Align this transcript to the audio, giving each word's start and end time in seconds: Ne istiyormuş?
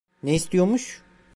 Ne 0.23 0.35
istiyormuş? 0.35 1.01